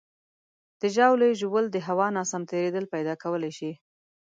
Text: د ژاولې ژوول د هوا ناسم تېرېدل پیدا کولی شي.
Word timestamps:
د 0.81 0.83
ژاولې 0.95 1.29
ژوول 1.39 1.65
د 1.71 1.77
هوا 1.87 2.07
ناسم 2.17 2.41
تېرېدل 2.51 2.85
پیدا 2.93 3.13
کولی 3.23 3.51
شي. 3.57 3.71